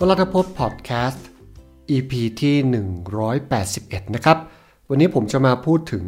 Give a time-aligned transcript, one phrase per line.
[0.00, 1.26] วรัตพจน์พอดแคสต์
[1.90, 2.56] EP ที่
[3.36, 4.38] 181 นะครับ
[4.88, 6.04] วันนี้ผมจะมาพูดถึง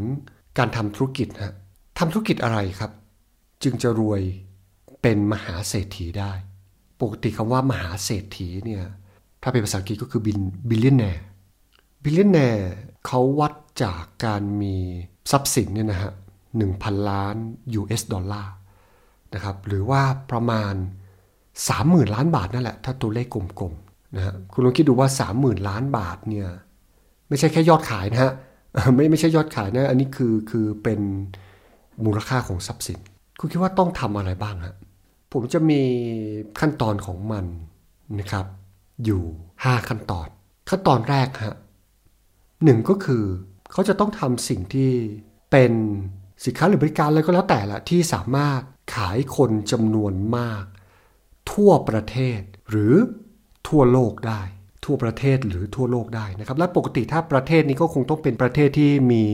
[0.58, 1.54] การทำธุรกิจฮะ
[1.98, 2.92] ทำธุรกิจอะไรครับ
[3.62, 4.22] จึงจะรวย
[5.02, 6.32] เป็นมหาเศรษฐีได้
[7.00, 8.82] ปกติคำว่ามหาเศรษฐีเนี่ย
[9.42, 12.72] ถ้าเป็นภาษาอังกฤษก็คือ bil billionaire billionaire
[13.06, 13.52] เขาวัด
[13.82, 14.76] จากการมี
[15.30, 16.12] ทรัพย์สินเนี่ยนะฮะ
[16.60, 17.36] 1,000ล้าน
[17.80, 18.52] US ดอลลาร์
[19.34, 20.74] นะครับหรือว่าประมาณ
[21.66, 25.08] 30,000 ล้านบาทนั่นแหละ ถ้าตัวเลขกลมๆนะฮะคุณลองคิดดูว่า
[25.38, 26.48] 30,000 ล้านบาทเนี่ย
[27.28, 28.32] ไม่ใช่แค่ยอดขายนะฮะ
[28.94, 31.00] ไม่ไม่ใช่ยอดขายนะ อันนี้คือคือเป็น
[32.04, 32.98] มูลค่าของทรัพย์สิน
[33.40, 34.76] คุณคิดว่าต้องทำอะไรบ้างฮะ
[35.32, 35.82] ผมจะมี
[36.60, 37.44] ขั้นตอนของมัน
[38.20, 38.46] นะครับ
[39.04, 39.22] อยู่
[39.54, 40.28] 5 ขั้นตอน
[40.70, 41.56] ขั้นตอนแรกฮะ
[42.64, 43.24] หนึ่งก็คือ
[43.72, 44.90] เขาจะต้องทำสิ่งที่
[45.50, 45.72] เป็น
[46.44, 48.60] สินค้าหรือบริการอะไรก็แล้วแต่ละที่สามารถ
[48.94, 50.64] ขายคนจำนวนมาก
[51.52, 52.94] ทั่วประเทศ หรือ
[53.68, 54.42] ทั่วโลกได้
[54.84, 59.24] ทั่วประเทศหรือทั่วโลกได้นะครับ และปกติถ้าประเทศนี้ก็คงต้องเป็นประเทศที่มี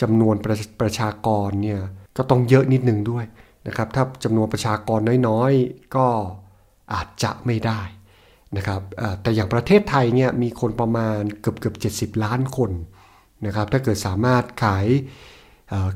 [0.00, 1.80] จำนวนประประชากรเนี่ย
[2.16, 3.24] ก็ต้องเยอะนิดนึงด้วย
[3.66, 6.06] นะครับ ถ้าจำนวนประชากรน้อยๆ ก็
[6.94, 7.80] อาจจะไม่ได้
[8.56, 8.80] นะครับ
[9.22, 11.72] แต่อย่างประเทศไทยเนี่ยมีคนประมาณเกือบเกือ
[12.10, 12.70] บ70 ล้านคน
[13.46, 14.86] นะครับ ถ้าเกิดสามารถขาย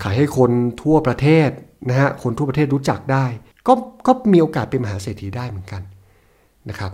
[0.02, 0.50] ขายให้คน
[0.82, 1.50] ทั่วประเทศ
[1.88, 3.24] นะฮะคนทั่วประเทศรู้จักได้
[3.66, 3.72] ก็
[4.06, 5.82] ก็มีโอกาสเป็นมหาเศรษฐีได้เหมือนกัน
[6.68, 6.92] นะครับ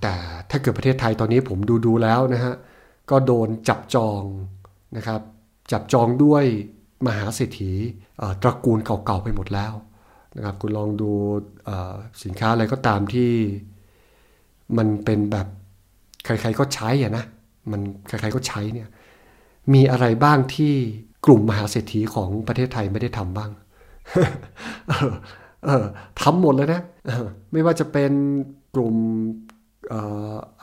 [0.00, 0.14] แต่
[0.50, 2.54] ถ้าเกิดประเทศไทยตอนนี้ผมดูดูแล้วนะฮะ
[3.10, 4.22] ก็โดนจับจอง
[4.96, 5.20] นะครับ
[5.72, 6.44] จับจองด้วย
[7.06, 7.72] มหาเศรษฐี
[8.42, 9.72] ตระกูลเก่าๆไปหมดแล้ว
[10.36, 11.10] นะครับคุณลองดู
[12.24, 13.30] สินค้าอะไรก็ตามที่
[14.78, 15.46] มันเป็นแบบ
[16.24, 17.24] ใครๆก็ใช้อะนะ
[17.70, 18.88] มันใครๆก็ใช้เนี่ย
[19.74, 20.74] มีอะไรบ้างที่
[21.26, 23.50] กลุ่มมหาเศรษฐีของประเทศไทยไม่ได้ทำบ้าง
[25.64, 25.84] เออ
[26.20, 26.80] ทำหมดเลยนะ
[27.52, 28.12] ไม่ว่าจะเป็น
[28.74, 28.96] กลุ่ม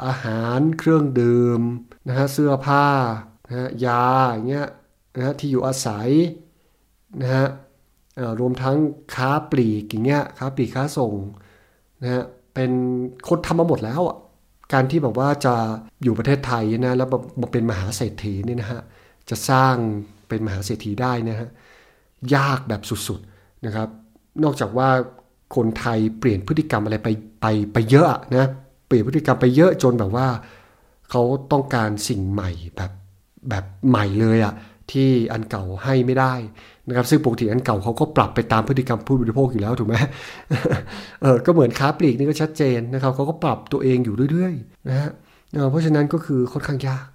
[0.06, 1.62] อาหารเครื่องดื่ม
[2.08, 2.86] นะฮะเสื้อผ้า
[3.48, 4.68] นะฮะยาอย่างเงี้ย
[5.16, 6.10] นะฮะที่อยู่อาศัย
[7.22, 7.46] นะฮะ
[8.40, 8.78] รวมทั้ง
[9.16, 11.14] ค้าปลีกอย่างเงี้ยค้าปลีกค้าส่ง
[12.02, 12.72] นะฮะเป็น
[13.28, 14.18] คนทำมาหมดแล้วอะ
[14.74, 15.56] การที่แบบว่าจะ
[16.04, 17.10] อยู่ประเทศไทยนะแล้ว
[17.42, 18.82] มาเป็นมหาเศรษฐีนี่นะฮะ
[19.30, 19.76] จะสร้าง
[20.28, 21.50] เป็นมหาเศรษฐีได้นะฮะ
[22.36, 23.90] ยากแบบสุดๆนะครับ
[24.44, 24.90] นอกจากว่า
[25.56, 27.10] คนไทยเปลี่ยนพฤติกรรมอะไรไป
[27.42, 28.50] ไปไปเยอะนะ
[28.88, 30.28] เปลี่ยนพฤติกรรมไปเยอะจนแบบว่า
[31.10, 31.22] เขา
[31.52, 32.92] ต้องการสิ่งใหม่แบบ
[33.50, 34.54] แบบใหม่เลยอะ
[34.92, 36.34] ที่อันเก่าให้ไม่ได้
[36.88, 39.96] นะครับซึ่งปกติอันเก่าเขาก็ปรับไปตามพฤติกรรมผู้บริโภคอยู่แล้วถูกไหม
[41.22, 45.10] เออก็เหมือนค้าปลีกนี่ก็ชัดเจนนะครับเขาก็ปรับตัวเองอยู่เรื่อยๆนะฮะ
[45.70, 47.06] เพราะฉะนั้นก็คือค่อนข้างยาก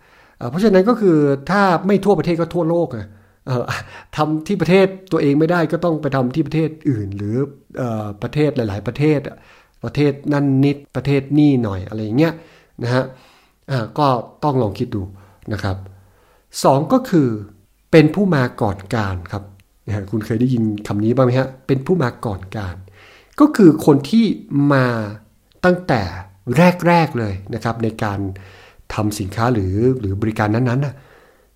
[0.50, 1.16] เพราะฉะนั้นก็คือ
[1.50, 3.06] ถ้าไม่ทั่วประเทศก็ทั่วโลกอะ
[4.16, 7.36] ทำที่ประเทศตัวเองไม่ได้ก็ต้องไปทำที่ประเทศอื่น หรือ
[7.80, 7.82] อ
[8.22, 9.20] ประเทศหลาย ๆ ประเทศ
[9.84, 12.32] ประเทศนั่นนิดประเทศนี่หน่อยอะไรอย่างเงี้ย
[12.82, 13.04] นะฮะ
[13.98, 14.08] ก็
[14.44, 15.02] ต้องลองคิดดู
[15.52, 15.76] นะครับ
[16.64, 17.28] สองก็คือ
[17.90, 19.44] เป็นผู้มาก่อนการครับ
[19.86, 22.76] นะคุณเคยได้ยินคำนี้บ้างไหมฮะเป็นผู้มาก่อนการ
[23.40, 24.24] ก็คือคนที่
[24.72, 24.86] มา
[25.64, 26.00] ตั้งแต่
[26.86, 28.20] แรก ๆ เลยนะครับ ในการ
[28.94, 30.94] ทำสินค้าหรือหรือบริการนั้นๆนะ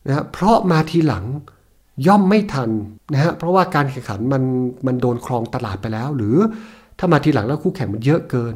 [0.07, 1.25] นะเพราะมาทีหลัง
[2.07, 2.71] ย่อมไม่ทัน
[3.13, 4.43] นะฮะเพราะว่าการแข่งขันมัน
[4.87, 6.37] มันโดนครองตลาดไปแล้ว หรือ
[6.99, 8.55] ถ้ามาทีหลังแล้วคู่แข่งมันเยอะเกิน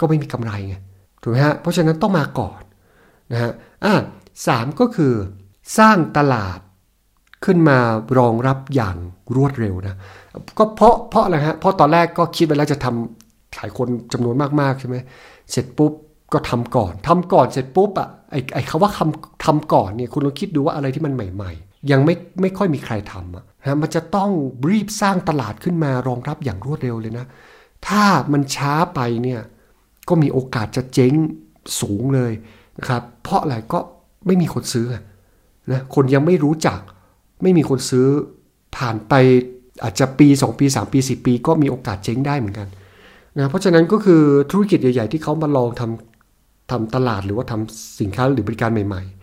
[0.00, 0.74] ก็ไม่มีกำไรไง
[1.22, 2.60] ถูกไหมฮะเพราะฉะนั้นต้องมาก่อน
[3.32, 3.52] นะฮะ
[3.84, 3.94] อ่า
[4.46, 5.12] สามก็คือ
[5.78, 6.58] สร้างตลาด
[7.44, 7.78] ขึ้นมา
[8.18, 8.96] รองรับอย่าง
[9.36, 9.96] รวดเร็วนะ
[10.58, 14.96] ก็เพราะเพราะอะไรฮะเพราะตอนแรกก็คิดไปแล้วจะทำขายคนจำนวนมากๆใช่ไหม
[15.50, 15.92] เสร็จปุ๊บ
[16.32, 24.30] ก็ทำก่อนทำก่อนเสร็จปุ๊บอะไอ้ไอ้คำว่าคำทำก่อนเนี่ยคุณลองคิดดูว่าอะไรที่มันใหม่ ๆยังไม่ไม่ค่อยมีใครทำอะนะมันจะต้อง
[24.70, 27.26] รีบสร้างตลาดขึ้นมารองรับอย่างรวดเร็วเลยนะ
[27.86, 29.40] ถ้ามันช้าไปเนี่ย
[30.08, 31.14] ก็มีโอกาสจะเจ๊ง
[31.80, 32.32] สูงเลย
[32.78, 33.78] นะครับ เพราะอะไรก็
[34.26, 34.86] ไม่มีคนซื้อ
[35.70, 36.78] นะคนยังไม่รู้จัก
[37.42, 38.06] ไม่มีคนซื้อ
[38.76, 39.14] ผ่านไป
[39.82, 42.68] อาจจะปี 2 ปี 3 ปี 10 ปี ก็มีโอกาสเจ๊งได้เหมือนกัน
[43.38, 49.15] นะเพราะฉะนั้นก็คือธุรกิจใหญ่ ๆ ที่เขามาลองทำทำตลาดหรือว่าทำสินค้าหรือบริการใหม่ ๆ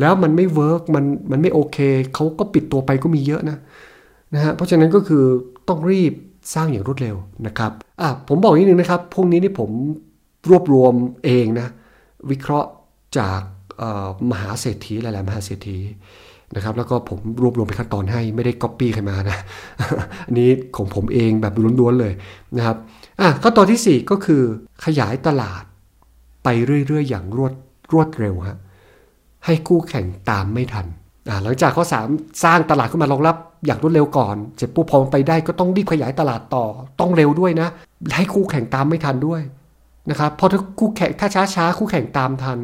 [0.00, 1.78] แล้วมันไม่เวิร์กมันมันไม่โอเค
[2.14, 3.58] เขาก็ปิดตัวไปก็มีเยอะนะ
[4.34, 5.24] นะฮะเพราะฉะนั้นก็คือ
[5.68, 6.12] ต้องรีบ
[6.54, 7.16] สร้างอย่างรวดเร็ว
[7.46, 9.70] นะครับอะผมบอกนิดนึงนะครับพวกนี้นี่ผม
[10.50, 10.94] รวบรวม
[11.24, 11.68] เองนะ
[12.30, 12.68] วิเคราะห์
[13.18, 13.40] จาก
[14.30, 15.78] มหาเศรษฐีหลายๆมหาเศรษฐี
[16.54, 19.38] นะครับแล้วก็ผมรวบรวมเป็นขั้นตอนให้ไม่ได้ก๊อปปี้ใครมานะ
[20.26, 22.12] อันนี้ของผมเองแบบล้วนๆเลย
[22.56, 22.76] นะครับ
[23.20, 24.42] อะขั้นตอนที่ 4 ก็คือ
[24.84, 25.62] ขยายตลาด
[26.44, 26.48] ไป
[26.86, 27.52] เรื่อยๆ อย่างรวด
[27.92, 28.58] รวดเร็วฮะ
[29.46, 30.86] ให้คู่แข่งตามไม่ทัน
[31.42, 36.64] หลังจากข้อ 3 สร้างตลาดขึ้นมารองรับอย่างรวดเร็วก่อน เสร็จปุ๊บพอไปได้ก็ต้องรีบขยายตลาดต่อ
[37.00, 37.68] ต้องเร็วด้วยนะ
[38.16, 39.42] ให้คู่แข่งตามไม่ทันด้วย
[40.10, 42.58] นะครับเพราะถ้าคู่แข่งถ้าช้าช้าคู่แข่งตามทัน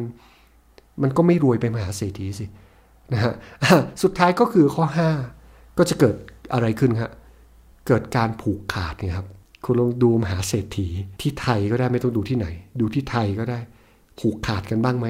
[1.01, 2.45] มันก็ไม่รวยไปมหาเศรษฐีสิ
[3.13, 3.33] นะฮะ
[4.03, 4.85] สุดท้ายก็คือข้อ
[5.31, 6.15] 5 ก็จะเกิด
[6.53, 7.11] อะไรขึ้นครับ
[7.87, 9.27] เกิดการผูกขาดนี่ยครับ
[9.65, 10.87] คุณลองดูมหาเศรษฐี
[11.21, 12.47] ที่ไทยก็ได้ไม่ต้องดูที่ไหน
[12.79, 13.59] ดูที่ไทยก็ได้
[14.19, 15.07] ผูกขาดกันบ้างไหม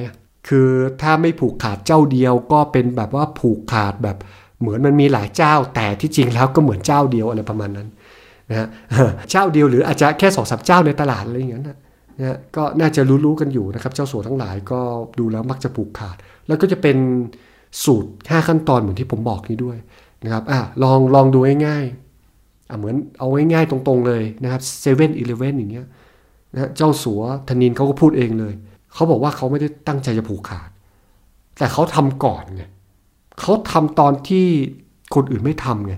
[0.48, 0.70] คือ
[1.02, 4.18] ถ้าไม่ผูกขาดเจ้าเดียวก็เป็นแบบว่าผูกขาดแบบ
[4.60, 7.88] เหมือนมันมีหลายเจ้า แต่ที่จริงแล้วก็เหมือนเจ้าเดียวอะไรประมาณนั้น
[8.50, 8.68] นะฮะ
[9.32, 11.78] เจ้าเดียวหรืออาจจะแค่สองสามเจ้าในตลาดอะไรอย่างเงี้ยนะ
[12.20, 14.80] นะก็น่าจะรู้ๆกันอยู่นะครับ เจ้าสัวทั้งหลายก็
[15.20, 16.16] ดูแล้วมักจะผูกขาด
[16.48, 16.98] แล้วก็จะเป็น
[17.84, 19.78] สูตร 5 ขั้นตอนเหมือนที่ผมบอกนี้ด้วย
[20.24, 25.86] นะครับอะลองลองดูง่ายๆอะเหมือนเอาง่ายๆตรงๆเลยนะครับเซเว่นอีเลฟเว่นอย่างเงี้ย
[26.54, 28.54] นะเจ้าสัวธนินเขาก็พูดเองเลย
[28.94, 30.70] เขาบอกว่าเขาไม่ได้ตั้งใจจะผูกขาด
[31.58, 32.64] แต่เขาทำก่อนไง
[33.40, 34.46] เขาทำตอนที่
[35.16, 35.94] คนอื่นไม่ทำไง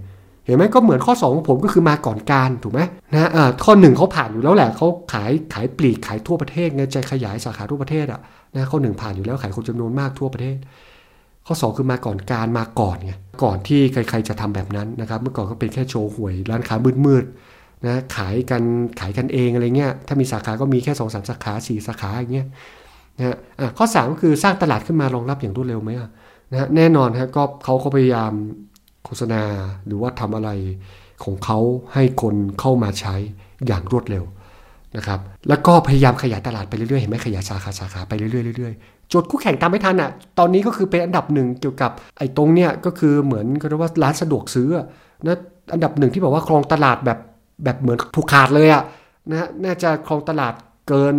[0.45, 2.81] เห็นไหมก็เหมือนข้อ2ของผมก็คือมาก่อนการถูกไหม
[3.13, 8.19] นะอ่าข้อหนึ่งเขาผ่านอยู่แล้วแหละเขาขายขายปลีกขายทั่วประเทศไงใจขยายสาขาทั่วประเทศอะ
[8.56, 10.57] นะข้อหนึ่งผ่านอยู่แล้วขายคนจำนวนมากทั่วประเทศ
[11.47, 13.13] ข้อ 2 คือมาก่อนการมาก่อนไง
[13.44, 16.75] ก่อนที่ใคร ๆจะทำแบบนั้นนะครับ เมื่อก่อนก็เป็นแค่โชว์หวยร้านค้า
[17.06, 18.63] มืดๆนะขายกัน
[19.00, 22.47] ขายกันเองอะไรเงี้ยถ้ามีสาขาก็มีแค่สองสามสาขาสี่สาขาอย่างเงี้ย
[23.18, 23.36] นะฮะ
[23.78, 25.92] ข้อ 3 ก็คือสร้างตลาดขึ้นมารองรับอย่างรวดเร็วไหม
[26.52, 28.32] นะฮะแน่นอนฮะก็เขาก็พยายาม
[29.06, 29.42] โฆษณา
[29.86, 30.50] หรือว่าทำอะไร
[31.24, 31.60] ของเขา
[31.94, 33.16] ให้คนเข้ามาใช้
[33.68, 34.24] อย่างรวดเร็ว
[34.98, 35.20] นะครับ
[35.50, 40.10] แล้วก็พยายามขยายตลาดไปเรื่อยๆ เห็นไหมขยายสาขาสาขาไปเรื่อยๆเรื่อยๆจดคู่แข่งตามไม่ทันอะ
[40.40, 44.70] ตอนนี้ก็คือเป็นอันดับหนึ่งเกี่ยวกับไอ้ตรงเนี้ยก็คือเหมือนก็เรียกว่าร้านสะดวกซื้อ
[45.26, 45.38] นะ
[45.74, 47.20] อันดับหนึ่งที่บอกว่าครองตลาดแบบ
[47.64, 48.84] แบบเหมือนผูกขาดเลยอะ
[49.32, 50.54] นะน่าจะครองตลาด
[50.88, 51.16] เกิน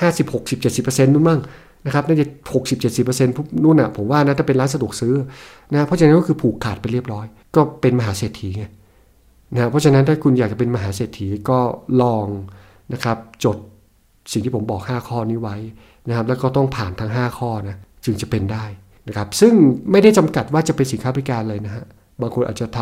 [0.00, 1.40] 50 60 70%นู่นมั่ง
[1.86, 5.14] นะครับน่าจะหกสิบเจ็ดสิบเปอร์เซ็นต์นู่นอะผมว่านะถ้าเป็นร้านสะดวกซื้อ
[5.72, 7.26] นะเพราะฉะนั้นก็คือผูกขาดไปเรียบร้อย
[7.56, 8.64] ก็เป็นมหาเศรษฐีไง
[9.52, 11.58] นะเพราะฉะนั้นถ้าคุณอยากจะเป็นมหาเศรษฐีก็
[12.02, 12.26] ลอง
[12.92, 13.56] นะครับจด
[14.32, 15.56] สิ่งที่ผมบอก 5 ข้อนี้ไว้
[16.08, 18.64] นะครับแล้วก็ต้องผ่านทั้ง 5 ข้อนะจึงจะเป็นได้
[19.08, 19.52] นะครับซึ่ง
[19.90, 21.84] ไม่ได้จำกัดว่าจะเป็นสินค้าบริการเลยนะฮะ
[22.20, 22.80] บางคนอาจจะท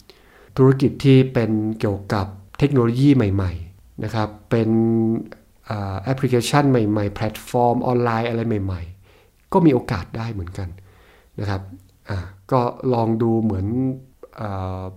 [0.00, 2.26] ำธุรกิจที่เป็นเกี่ยวกับ
[2.58, 4.68] เทคโนโลยีใหม่ ๆ นะครับ เป็น
[6.04, 8.82] แอปพลิเคชันใหม่ๆ แพลตฟอร์มออนไลน์อะไรใหม่
[9.16, 10.68] ๆ ก็มีโอกาสได้เหมือนกัน
[11.40, 11.62] นะครับ
[12.52, 12.60] ก็
[12.94, 13.66] ลองดูเหมือน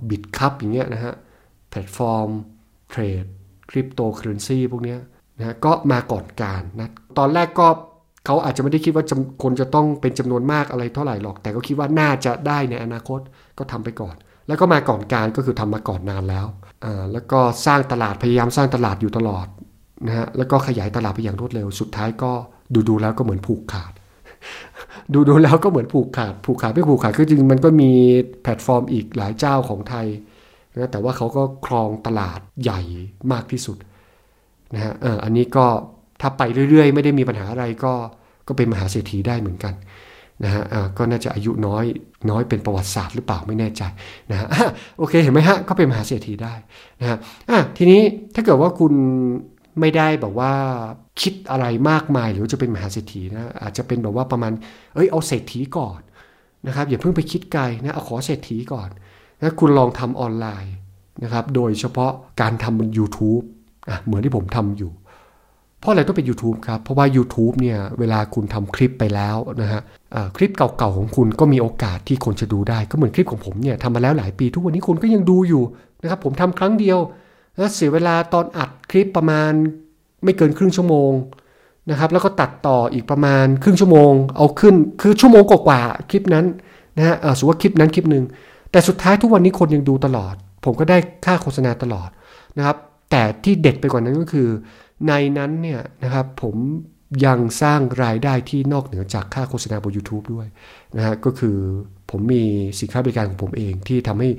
[0.10, 1.14] Bitkub อย่างเงี้ยนะฮะ
[1.70, 2.30] แพลตฟอร์ม
[2.90, 3.26] เทรด
[3.70, 5.00] คริปโตเคอเรนซีพวกเนี้ย
[5.38, 7.68] นะก็มาก่อนการนะตอนแรกก็
[8.26, 9.06] เขาอาจจะไม่ได้คิดว่า
[9.44, 13.20] คนจะต้องเป็นจำนวนมากอะไรเท่าไหร่หรอก แต่ก็คิดว่าน่าจะได้ในอนาคต
[13.58, 14.16] ก็ทำไปก่อน
[14.48, 16.48] แล้วก็มาก่อนการก็คือทำมาก่อนนานแล้ว
[17.14, 19.48] แล้วก็สร้างตลาดพยายามสร้างตลาดอยู่ตลอด
[20.08, 22.32] นะฮะแล้วก็ขยายตลาดไปอย่างรวดเร็ว สุดท้ายก็
[22.74, 23.94] ดูดูแล้วก็เหมือนผูกขาด
[25.14, 27.92] ดูดูแล้วก็เหมือนผูกขาด ผูกขาดไม่ผูกขาดคือจริงมันก็มี
[28.44, 30.08] แพลตฟอร์มอีกหลายเจ้าของไทย
[30.74, 32.82] นะแต่ว่าเขาก็ครองตลาดใหญ่
[33.32, 33.78] มากที่สุด
[34.74, 35.66] นะฮะเอออันนี้ก็
[36.22, 37.94] ถ้าไปเรื่อยๆ ไม่ได้มีปัญหาอะไรก็
[38.48, 39.74] ก็เป็นมหาเศรษฐีได้เหมือนกัน
[40.44, 40.64] นะฮะ
[40.98, 41.86] ก็น่าจะอายุน้อย
[42.30, 43.84] น้อยเป็นประวัติศาสตร์หรือเปล่าไม่แน่ใจ
[44.32, 44.48] นะฮะ
[44.98, 46.54] โอเคเห็นไหมฮะก็เป็นมหาเศรษฐีได้
[47.02, 47.18] นะฮะ
[47.50, 48.02] อะทีนี้
[48.36, 48.94] ถ้าเกิดว่าคุณ
[49.80, 50.54] ไม่ได้แบบว่า
[51.22, 54.52] คิดอะไรมากมายหรือจะเป็นมหาเศรษฐีนะอาจจะเป็นแบบว่าประมาณ
[54.96, 56.00] เอ้ยเอาเศรษฐีก่อน
[56.68, 58.90] นะครับอย่าเพิ่งไปคิดไกลนะเอาขอเศรษฐีก่อน
[59.42, 60.74] นะคุณลองทำออนไลน์
[61.24, 63.44] นะครับโดยเฉพาะการทำบน YouTube
[63.90, 64.92] อะเหมือนที่ผมทำอยู่
[65.80, 69.82] เพราะอะไรต้องเป็น YouTube ครับ เพราะว่า YouTube เนี่ยเวลาคุณทำคลิปไปแล้วนะฮะ
[70.38, 75.64] คลิปเก่าๆของคุณก็มีโอกาสที่คนจะดูได้ ก็เหมือนคลิปของผมเนี่ยทำมาแล้วหลายปี ทุกวันนี้คุณก็ยังดูอยู่
[76.02, 77.00] นะครับผมทำครั้งเดียว
[77.58, 79.52] แล้วเสียเวลาตอนอัดคลิปประมาณ
[80.24, 81.12] ไม่เกินครึ่งชั่วโมง
[81.90, 86.46] นะครับ แล้วก็ตัดต่ออีกประมาณครึ่งชั่วโมง เอาขึ้นคือชั่วโมงกว่าคลิปนั้น
[86.98, 88.24] นะฮะสมมติว่าคลิปนั้นคลิปหนึ่ง
[88.72, 92.10] แต่สุดท้ายทุกวันนี้คนยังดูตลอด ผมก็ได้ค่าโฆษณาตลอด
[92.58, 92.78] นะครับ
[93.12, 94.48] แต่ที่เด็ดไปกว่านั้นก็คือ
[95.08, 96.56] ในนั้นเนี่ยนะครับผม
[97.26, 100.48] ยังสร้างรายได้ที่นอกเหนือจากค่าโฆษณาบน YouTube ด้วย
[100.98, 101.58] นะฮะก็คือ
[102.10, 102.44] ผมมี
[102.80, 104.30] สินค้าบริการของผมเองที่ทำให้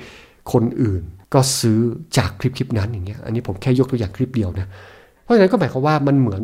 [0.53, 1.03] คนอื่น
[1.35, 1.79] ก็ซื้อ
[2.17, 4.69] จากคลิปคลิปนั้นอย่างเงี้ย อันนี้ผมแค่ยกตัวอย่างคลิปเดียวนะ
[5.23, 6.43] เพราะฉะนั้นก็หมายความว่ามันเหมือน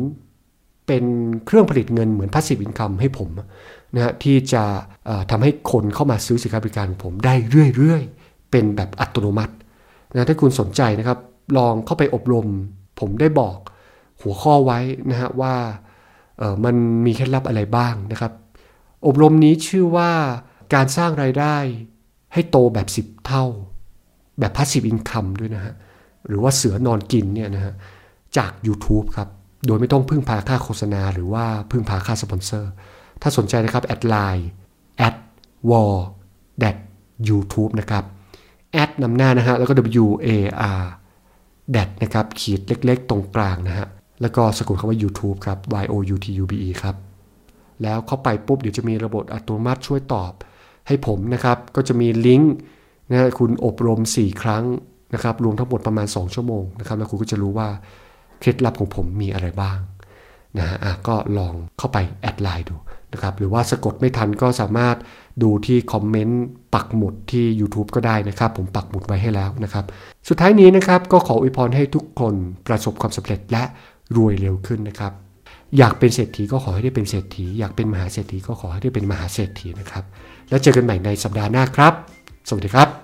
[0.87, 1.03] เป็น
[1.45, 3.29] เครื่องผลิตเงินเหมือน passive income ให้ผม
[3.95, 4.63] นะฮะที่จะ
[5.31, 7.33] ทำให้คนเข้ามาซื้อสินค้าบริการของผมได้
[7.75, 9.53] เรื่อยๆ เป็นแบบอัตโนมัติ
[10.13, 11.19] นะถ้าคุณสนใจนะครับ
[11.57, 12.47] ลองเข้าไปอบรม
[12.99, 13.57] ผมได้บอก
[14.21, 14.79] หัวข้อไว้
[15.09, 15.55] นะฮะว่า
[16.65, 18.31] มันมีเคล็ดลับอะไรบ้างนะครับ
[19.07, 20.11] อบรมนี้ชื่อว่า
[20.73, 21.55] การสร้างรายได้
[22.33, 23.45] ให้โตแบบ 10 เท่า
[24.41, 25.73] แบบ passive income ด้วยนะฮะ
[26.27, 27.73] หรือว่าเสือนอนกินเนี่ยนะฮะ
[28.37, 29.29] จาก YouTube ครับ
[29.65, 32.71] โดยไม่ต้องพึ่งพาค่าโฆษณา หรือว่าพึ่งพาค่าสปอนเซอร์
[33.21, 34.49] ถ้าสนใจนะครับ แอดไลน์
[35.07, 35.15] at
[35.69, 36.77] warat
[37.27, 38.03] YouTube นะครับ
[38.71, 40.27] at นำหน้านะฮะ แล้วก็ w a
[40.79, 40.83] r
[41.75, 43.87] ดดนะครับ ขีดเล็กๆ ตรงกลางนะฮะ
[44.21, 46.95] แล้วก็สะกดคำว่า YouTube ครับ y o u t u b e ครับ
[47.83, 50.31] แล้วเข้าไปปุ๊บ เดี๋ยวจะมีระบบอัตโนมัติช่วยตอบ
[50.87, 52.53] ให้ผมนะครับ ก็จะมีลิงก์
[53.11, 54.63] นะคุณอบรม 4 ครั้ง
[55.13, 57.69] นะครับรวมทั้งหมดประมาณ 2 ชั่วโมงนะครับแล้วคุณก็จะรู้ว่า
[58.39, 59.77] เคล็ดลับของผมมีอะไรบ้าง
[60.57, 60.77] นะฮะ
[61.07, 62.75] ก็ลองเข้าไปแอดไลน์ดู
[63.13, 64.95] นะครับหรือว่าสะกดไม่ทันก็สามารถ
[65.43, 69.85] ดูที่คอมเมนต์ปักหมุดที่ YouTube ก็ได้นะครับ ผมปักหมุดไว้ให้แล้วนะครับ
[70.27, 72.33] สุดท้ายนี้นะครับก็ขออวยพรให้ทุกคน
[72.67, 73.63] ประสบความสำเร็จและ
[74.15, 75.11] รวยเร็วขึ้นนะครับ
[75.77, 80.03] อยากเป็นเศรษฐีก็ขอให้ได้เป็นเศรษฐี อยากเป็นมหาเศรษฐีก็ขอให้ได้เป็นมหาเศรษฐีนะครับ
[80.49, 81.93] แล้วเจอกันใหม่ในสัปดาห์หน้าครับ
[82.49, 83.00] สวัสดีครับ